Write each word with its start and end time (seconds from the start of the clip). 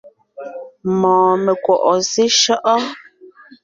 Mɔɔn 0.99 1.33
mekwɔ̀’ɔ 1.45 1.91
seshÿɔ́’ɔ? 2.11 2.85